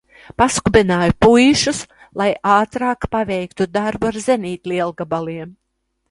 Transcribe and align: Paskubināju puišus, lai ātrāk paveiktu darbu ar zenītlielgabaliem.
Paskubināju 0.41 1.13
puišus, 1.25 1.81
lai 2.21 2.29
ātrāk 2.53 3.05
paveiktu 3.15 3.67
darbu 3.75 4.09
ar 4.13 4.17
zenītlielgabaliem. 4.23 5.53